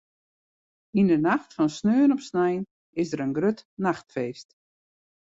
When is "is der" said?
3.01-3.23